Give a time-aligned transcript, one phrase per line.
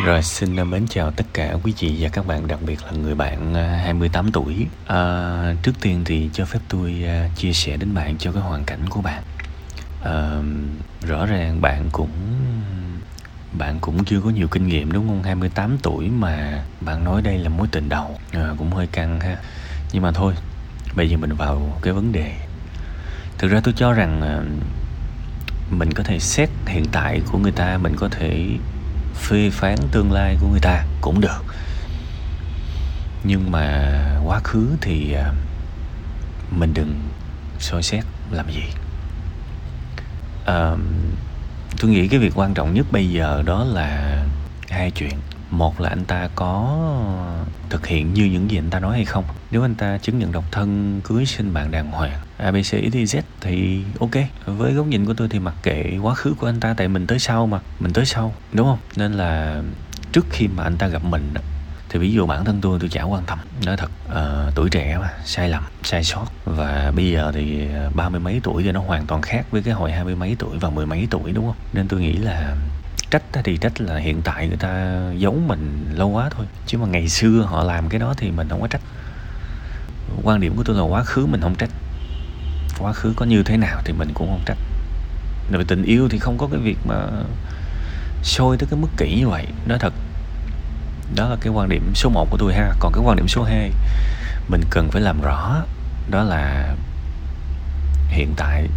[0.00, 2.92] Rồi xin à, mến chào tất cả quý vị và các bạn, đặc biệt là
[2.92, 4.66] người bạn à, 28 tuổi.
[4.86, 8.64] À, trước tiên thì cho phép tôi à, chia sẻ đến bạn cho cái hoàn
[8.64, 9.22] cảnh của bạn.
[10.02, 10.42] À,
[11.02, 12.10] rõ ràng bạn cũng
[13.58, 15.22] bạn cũng chưa có nhiều kinh nghiệm đúng không?
[15.22, 19.36] 28 tuổi mà bạn nói đây là mối tình đầu à, cũng hơi căng ha.
[19.92, 20.34] Nhưng mà thôi,
[20.96, 22.32] bây giờ mình vào cái vấn đề.
[23.38, 24.44] Thực ra tôi cho rằng
[25.70, 28.46] mình có thể xét hiện tại của người ta, mình có thể
[29.14, 31.44] phê phán tương lai của người ta cũng được.
[33.24, 33.92] Nhưng mà
[34.24, 35.32] quá khứ thì à,
[36.50, 37.00] mình đừng
[37.58, 38.64] soi xét làm gì.
[40.46, 40.72] À,
[41.80, 44.22] tôi nghĩ cái việc quan trọng nhất bây giờ đó là
[44.68, 45.12] hai chuyện.
[45.50, 46.78] Một là anh ta có
[47.70, 49.24] thực hiện như những gì anh ta nói hay không.
[49.50, 53.22] Nếu anh ta chứng nhận độc thân cưới sinh bạn đàng hoàng abc thì z
[53.40, 54.10] thì ok.
[54.46, 57.06] Với góc nhìn của tôi thì mặc kệ quá khứ của anh ta tại mình
[57.06, 58.78] tới sau mà mình tới sau đúng không?
[58.96, 59.62] Nên là
[60.12, 61.34] trước khi mà anh ta gặp mình
[61.88, 63.38] thì ví dụ bản thân tôi tôi chả quan tâm.
[63.66, 66.26] Nói thật uh, tuổi trẻ mà sai lầm sai sót.
[66.44, 69.62] Và bây giờ thì ờ, ba mươi mấy tuổi thì nó hoàn toàn khác với
[69.62, 71.56] cái hồi hai mươi mấy tuổi và mười mấy tuổi đúng không?
[71.72, 72.56] Nên tôi nghĩ là
[73.10, 76.46] trách thì trách là hiện tại người ta giấu mình lâu quá thôi.
[76.66, 78.80] Chứ mà ngày xưa họ làm cái đó thì mình không có trách.
[80.22, 81.70] Quan điểm của tôi là quá khứ mình không trách
[82.82, 84.58] quá khứ có như thế nào thì mình cũng không trách.
[85.50, 86.94] Về tình yêu thì không có cái việc mà
[88.22, 89.92] sôi tới cái mức kỹ như vậy, nói thật.
[91.16, 92.72] Đó là cái quan điểm số 1 của tôi ha.
[92.80, 93.70] Còn cái quan điểm số 2
[94.48, 95.62] mình cần phải làm rõ,
[96.10, 96.74] đó là
[98.08, 98.68] hiện tại.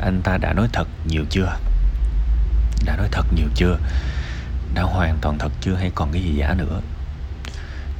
[0.00, 1.56] Anh ta đã nói thật nhiều chưa?
[2.84, 3.78] Đã nói thật nhiều chưa?
[4.74, 6.80] Đã hoàn toàn thật chưa hay còn cái gì giả nữa?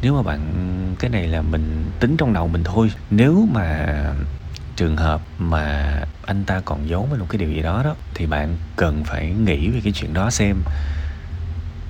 [0.02, 0.40] Nếu mà bạn,
[0.98, 2.90] cái này là mình tính trong đầu mình thôi.
[3.10, 3.86] Nếu mà
[4.76, 5.96] trường hợp mà
[6.26, 9.30] anh ta còn giấu mình một cái điều gì đó đó, thì bạn cần phải
[9.30, 10.56] nghĩ về cái chuyện đó xem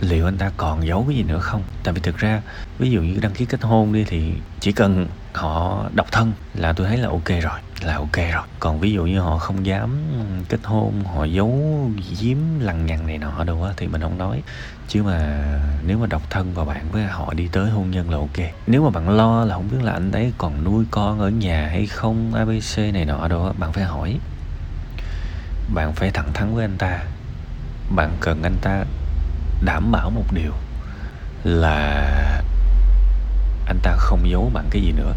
[0.00, 1.62] liệu anh ta còn giấu cái gì nữa không?
[1.82, 2.42] Tại vì thực ra,
[2.78, 5.06] ví dụ như đăng ký kết hôn đi thì chỉ cần
[5.36, 8.42] họ độc thân là tôi thấy là ok rồi, là ok rồi.
[8.60, 9.98] Còn ví dụ như họ không dám
[10.48, 11.90] kết hôn, họ giấu,
[12.20, 14.42] giếm, lằng nhằng này nọ đâu á, thì mình không nói.
[14.88, 15.44] Chứ mà
[15.86, 18.50] nếu mà độc thân và bạn với họ đi tới hôn nhân là ok.
[18.66, 21.68] Nếu mà bạn lo là không biết là anh ấy còn nuôi con ở nhà
[21.70, 24.18] hay không abc này nọ đâu á, bạn phải hỏi.
[25.74, 27.02] Bạn phải thẳng thắn với anh ta.
[27.94, 28.84] Bạn cần anh ta
[29.64, 30.52] đảm bảo một điều
[31.44, 32.42] là
[33.66, 35.12] anh ta không giấu bạn cái gì nữa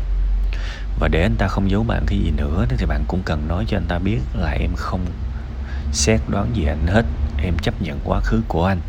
[1.00, 3.66] và để anh ta không giấu bạn cái gì nữa, thì bạn cũng cần nói
[3.68, 5.06] cho anh ta biết là em không
[5.92, 7.06] xét đoán gì anh hết.
[7.44, 8.80] Em chấp nhận quá khứ của anh.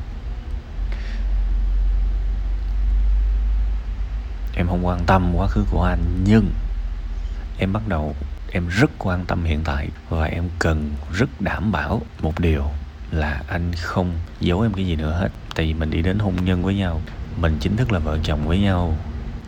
[4.56, 6.50] Em không quan tâm quá khứ của anh, nhưng
[7.58, 8.14] em bắt đầu,
[8.52, 12.64] em rất quan tâm hiện tại và em cần rất đảm bảo một điều
[13.10, 15.28] là anh không giấu em cái gì nữa hết.
[15.54, 17.00] Tại vì mình đi đến hôn nhân với nhau,
[17.36, 18.96] mình chính thức là vợ chồng với nhau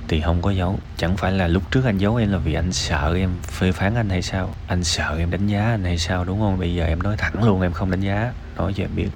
[0.09, 2.73] thì không có giấu chẳng phải là lúc trước anh giấu em là vì anh
[2.73, 4.55] sợ em phê phán anh hay sao?
[4.67, 6.59] Anh sợ em đánh giá anh hay sao, đúng không?
[6.59, 8.33] Bây giờ em nói thẳng luôn, em không đánh giá.
[8.57, 9.09] Nói cho em biết.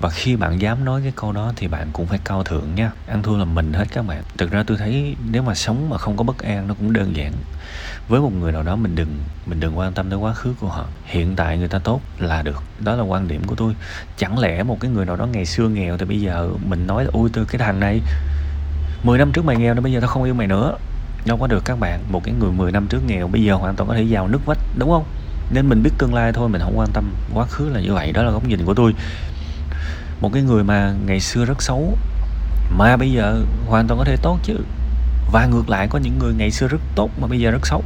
[0.00, 2.90] Và khi bạn dám nói cái câu đó thì bạn cũng phải cao thượng nha.
[3.06, 4.22] Ăn thua là mình hết các bạn.
[4.38, 7.16] Thực ra tôi thấy nếu mà sống mà không có bất an nó cũng đơn
[7.16, 7.32] giản.
[8.08, 10.68] Với một người nào đó mình đừng mình đừng quan tâm tới quá khứ của
[10.68, 10.86] họ.
[11.04, 12.62] Hiện tại người ta tốt là được.
[12.80, 13.74] Đó là quan điểm của tôi.
[14.16, 17.04] Chẳng lẽ một cái người nào đó ngày xưa nghèo thì bây giờ mình nói
[17.04, 18.00] là ui tôi cái thằng này
[19.02, 20.76] 10 năm trước mày nghèo nên bây giờ tao không yêu mày nữa.
[21.26, 22.00] Đâu có được các bạn.
[22.10, 24.46] Một cái người 10 năm trước nghèo, bây giờ hoàn toàn có thể giàu nước
[24.46, 25.04] vách, đúng không?
[25.52, 28.12] Nên mình biết tương lai thôi, mình không quan tâm quá khứ là như vậy.
[28.12, 28.94] Đó là góc nhìn của tôi.
[30.20, 31.98] Một cái người mà ngày xưa rất xấu,
[32.78, 34.56] mà bây giờ hoàn toàn có thể tốt chứ.
[35.32, 37.84] Và ngược lại, có những người ngày xưa rất tốt mà bây giờ rất xấu.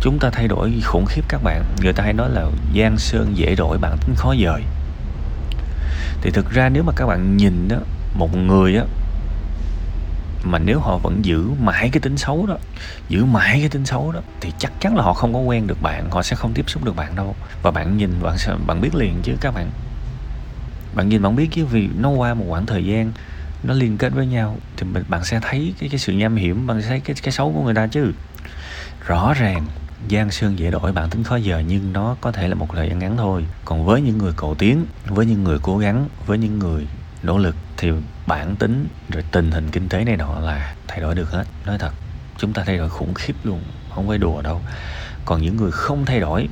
[0.00, 1.64] Chúng ta thay đổi khủng khiếp các bạn.
[1.82, 4.62] Người ta hay nói là gian sơn dễ đổi, bản tính khó dời.
[6.22, 7.76] Thì thực ra nếu mà các bạn nhìn đó
[8.14, 8.84] một người á
[10.44, 12.56] mà nếu họ vẫn giữ mãi cái tính xấu đó,
[13.08, 15.82] giữ mãi cái tính xấu đó, thì chắc chắn là họ không có quen được
[15.82, 17.34] bạn, họ sẽ không tiếp xúc được bạn đâu.
[17.62, 19.70] Và bạn nhìn, bạn sẽ, bạn biết liền chứ các bạn.
[20.94, 23.12] Bạn nhìn, bạn biết chứ, vì nó qua một khoảng thời gian,
[23.62, 26.66] nó liên kết với nhau, thì mình, bạn sẽ thấy cái cái sự nham hiểm,
[26.66, 28.12] bạn sẽ thấy cái cái xấu của người ta chứ.
[29.06, 29.66] Rõ ràng,
[30.10, 32.88] Giang Sơn dễ đổi bản tính khó giờ, nhưng nó có thể là một thời
[32.88, 33.44] gian ngắn thôi.
[33.64, 36.86] Còn với những người cầu tiến, với những người cố gắng, với những người
[37.22, 37.90] nỗ lực thì
[38.26, 41.44] bản tính rồi tình hình kinh tế này nọ là thay đổi được hết.
[41.66, 41.92] Nói thật,
[42.38, 43.60] chúng ta thay đổi khủng khiếp luôn,
[43.94, 44.60] không phải đùa đâu.
[45.24, 46.48] Còn những người không thay đổi,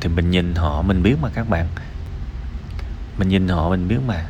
[0.00, 1.66] thì mình nhìn họ, mình biết mà các bạn.
[3.18, 4.24] Mình nhìn họ, mình biết mà.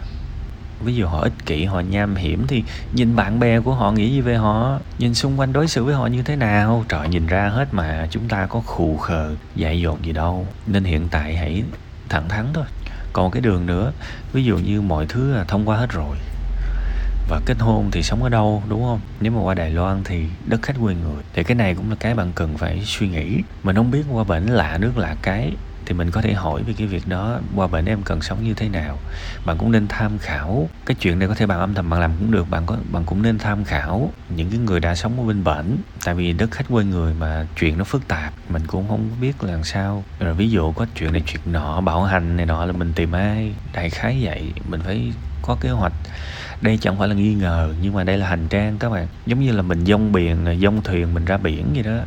[0.84, 4.12] Ví dụ họ ích kỷ, họ nham hiểm, thì nhìn bạn bè của họ, nghĩ
[4.12, 4.78] gì về họ?
[4.98, 6.84] Nhìn xung quanh đối xử với họ như thế nào?
[6.88, 10.46] Trời, nhìn ra hết mà, chúng ta có khù khờ, dại dột gì đâu.
[10.66, 11.62] Nên hiện tại hãy
[12.08, 12.64] thẳng thắn thôi
[13.12, 13.92] còn cái đường nữa.
[14.32, 16.16] Ví dụ như mọi thứ là thông qua hết rồi.
[17.28, 19.00] Và kết hôn thì sống ở đâu, đúng không?
[19.20, 21.22] Nếu mà qua đài loan thì đất khách quê người.
[21.34, 23.42] Thì cái này cũng là cái bạn cần phải suy nghĩ.
[23.62, 25.52] Mình không biết qua bển lạ nước lạ cái
[25.92, 28.54] thì mình có thể hỏi về cái việc đó qua bệnh em cần sống như
[28.54, 28.98] thế nào?
[29.46, 32.12] Bạn cũng nên tham khảo cái chuyện này, có thể bạn âm thầm bạn làm
[32.18, 35.24] cũng được, bạn có, bạn cũng nên tham khảo những cái người đã sống ở
[35.24, 35.76] bên bển.
[36.04, 39.44] Tại vì đất khách quê người mà chuyện nó phức tạp, mình cũng không biết
[39.44, 40.04] là làm sao.
[40.20, 43.12] Rồi ví dụ có chuyện này, chuyện nọ bảo hành này nọ là mình tìm
[43.12, 43.54] ai?
[43.72, 45.12] Đại khái vậy, mình phải
[45.42, 45.92] có kế hoạch.
[46.60, 49.06] Đây chẳng phải là nghi ngờ, nhưng mà đây là hành trang các bạn.
[49.26, 52.04] Giống như là mình dông biển, dông thuyền mình ra biển vậy đó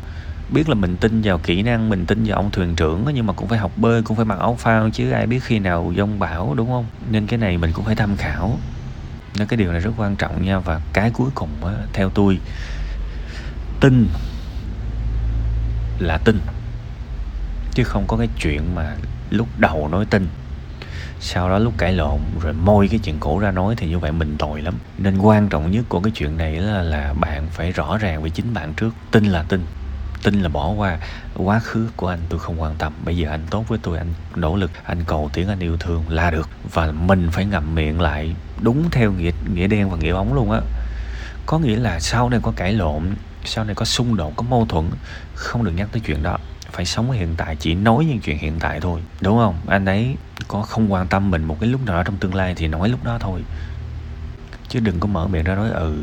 [0.49, 3.33] biết là mình tin vào kỹ năng mình tin vào ông thuyền trưởng nhưng mà
[3.33, 6.19] cũng phải học bơi cũng phải mặc áo phao chứ ai biết khi nào dông
[6.19, 6.85] bão đúng không?
[7.11, 8.59] Nên cái này mình cũng phải tham khảo.
[9.37, 12.39] Nên cái điều này rất quan trọng nha và cái cuối cùng á, theo tôi
[13.79, 14.07] tin
[15.99, 16.39] là tin.
[17.73, 18.95] Chứ không có cái chuyện mà
[19.29, 20.27] lúc đầu nói tin
[21.19, 24.11] sau đó lúc cãi lộn rồi môi cái chuyện cũ ra nói thì như vậy
[24.11, 24.73] mình tội lắm.
[24.97, 28.29] Nên quan trọng nhất của cái chuyện này là là bạn phải rõ ràng với
[28.29, 29.65] chính bạn trước tin là tin
[30.25, 30.97] tin là bỏ qua
[31.35, 32.19] quá khứ của anh.
[32.29, 32.93] Tôi không quan tâm.
[33.05, 36.03] Bây giờ anh tốt với tôi, anh nỗ lực, anh cầu tiếng anh yêu thương
[36.09, 36.49] là được.
[36.73, 40.51] Và mình phải ngậm miệng lại đúng theo nghĩa nghĩa đen và nghĩa bóng luôn
[40.51, 40.59] á.
[41.45, 43.03] Có nghĩa là sau này có cãi lộn,
[43.45, 44.89] sau này có xung đột, có mâu thuẫn,
[45.33, 46.37] không được nhắc tới chuyện đó.
[46.71, 49.01] Phải sống ở hiện tại, chỉ nói những chuyện hiện tại thôi.
[49.21, 49.55] Đúng không?
[49.67, 50.15] Anh ấy
[50.47, 52.89] có không quan tâm mình một cái lúc nào đó trong tương lai thì nói
[52.89, 53.43] lúc đó thôi.
[54.69, 55.95] Chứ đừng có mở miệng ra nói ừ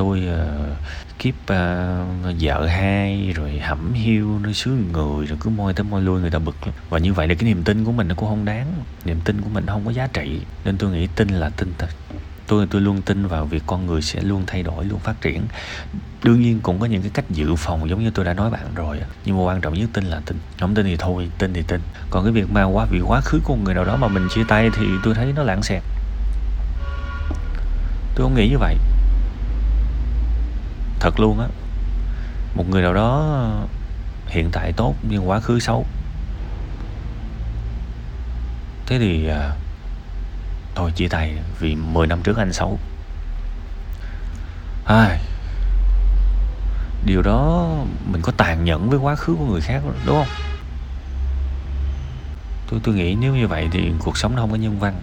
[0.00, 2.06] tôi ờ, uh, kiếp uh, ờ,
[2.40, 6.30] vợ hai rồi hẩm hiu nó xứ người rồi cứ môi tới môi lui người
[6.30, 6.74] ta bực lắm.
[6.90, 8.66] và như vậy là cái niềm tin của mình nó cũng không đáng.
[9.04, 10.40] Niềm tin của mình không có giá trị.
[10.64, 11.88] Nên tôi nghĩ tin là tin thật.
[12.46, 15.42] Tôi tôi luôn tin vào việc con người sẽ luôn thay đổi luôn phát triển.
[16.24, 18.66] Đương nhiên cũng có những cái cách dự phòng giống như tôi đã nói bạn
[18.74, 20.36] rồi nhưng mà quan trọng nhất tin là tin.
[20.60, 21.80] Không tin thì thôi tin thì tin.
[22.10, 24.44] Còn cái việc mà quá vì quá khứ của người nào đó mà mình chia
[24.48, 25.82] tay thì tôi thấy nó lãng xẹt.
[28.14, 28.76] Tôi không nghĩ như vậy
[31.00, 31.46] thật luôn á.
[32.54, 33.48] Một người nào đó
[34.26, 35.86] hiện tại tốt nhưng quá khứ xấu.
[38.86, 39.50] Thế thì à,
[40.74, 42.78] thôi chia tay vì 10 năm trước anh xấu.
[44.84, 45.20] Ai
[47.04, 47.68] điều đó
[48.12, 50.34] mình có tàn nhẫn với quá khứ của người khác đúng không?
[52.70, 55.00] Tôi tôi nghĩ nếu như vậy thì cuộc sống nó không có nhân văn.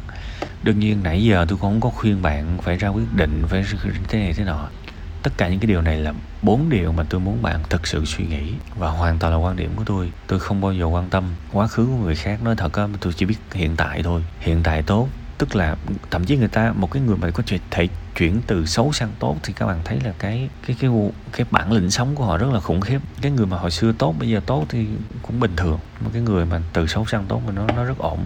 [0.63, 3.65] Đương nhiên nãy giờ tôi cũng không có khuyên bạn phải ra quyết định phải
[4.07, 4.69] thế này thế nọ
[5.23, 8.05] tất cả những cái điều này là bốn điều mà tôi muốn bạn thực sự
[8.05, 8.53] suy nghĩ.
[8.75, 10.11] Và hoàn toàn là quan điểm của tôi.
[10.27, 12.43] Tôi không bao giờ quan tâm quá khứ của người khác.
[12.43, 14.23] Nói thật á, tôi chỉ biết hiện tại thôi.
[14.39, 15.07] Hiện tại tốt.
[15.37, 15.75] Tức là
[16.11, 19.35] thậm chí người ta, một cái người mà có thể chuyển từ xấu sang tốt
[19.43, 20.91] thì các bạn thấy là cái cái cái
[21.31, 22.99] cái bản lĩnh sống của họ rất là khủng khiếp.
[23.21, 24.87] Cái người mà hồi xưa tốt, bây giờ tốt thì
[25.21, 25.79] cũng bình thường.
[26.01, 28.19] Một cái người mà từ xấu sang tốt mà nó nó rất ổn.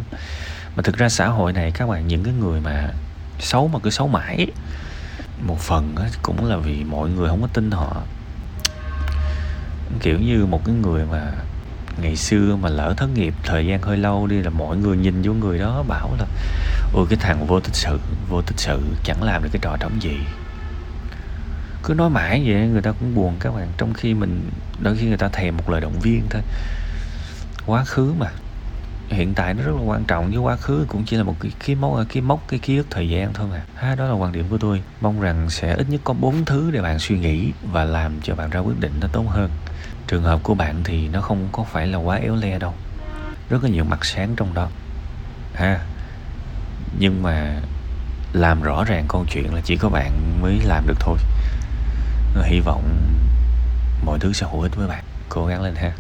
[0.76, 2.90] Mà thực ra xã hội này, các bạn, những cái người mà
[3.40, 4.48] xấu mà cứ xấu mãi
[5.46, 8.02] một phần cũng là vì mọi người không có tin họ.
[10.00, 11.32] Kiểu như một cái người mà
[12.02, 15.22] ngày xưa mà lỡ thất nghiệp, thời gian hơi lâu đi là mọi người nhìn
[15.22, 16.26] vô người đó, bảo là,
[16.94, 18.00] ôi, cái thằng vô tích sự,
[18.30, 20.20] vô tích sự, chẳng làm được cái trò trống gì.
[21.84, 23.68] Cứ nói mãi vậy, người ta cũng buồn các bạn.
[23.78, 24.50] Trong khi mình,
[24.80, 26.42] đôi khi người ta thèm một lời động viên thôi.
[27.66, 28.28] Quá khứ mà
[29.12, 31.52] hiện tại nó rất là quan trọng với quá khứ, cũng chỉ là một cái
[31.66, 33.62] cái mốc cái mốc, cái ký ức thời gian thôi mà.
[33.76, 34.82] Ha, đó là quan điểm của tôi.
[35.02, 38.36] Mong rằng sẽ ít nhất có bốn thứ để bạn suy nghĩ và làm cho
[38.36, 39.50] bạn ra quyết định nó tốt hơn.
[40.08, 42.74] Trường hợp của bạn thì nó không có phải là quá éo le đâu.
[43.50, 44.70] Rất là nhiều mặt sáng trong đó.
[45.54, 45.80] Ha,
[47.00, 47.60] nhưng mà
[48.34, 51.18] làm rõ ràng câu chuyện là chỉ có bạn mới làm được thôi.
[52.44, 52.84] Hy vọng
[54.06, 55.04] mọi thứ sẽ hữu ích với bạn.
[55.30, 55.92] Cố gắng lên ha.